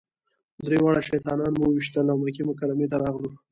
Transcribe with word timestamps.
درې 0.65 0.77
واړه 0.83 1.01
شیطانان 1.09 1.53
مو 1.57 1.63
وويشتل 1.67 2.05
او 2.11 2.17
مکې 2.23 2.43
مکرمې 2.49 2.85
ته 2.91 2.97
راغلو. 3.03 3.31